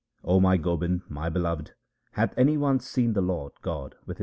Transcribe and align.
0 0.25 0.39
my 0.39 0.57
Gobind, 0.57 1.03
my 1.07 1.29
beloved, 1.29 1.75
hath 2.13 2.35
any 2.35 2.57
one 2.57 2.79
seen 2.79 3.13
the 3.13 3.21
Lord 3.21 3.51
God 3.61 3.93
with 4.07 4.17
his 4.17 4.19
eyes 4.19 4.19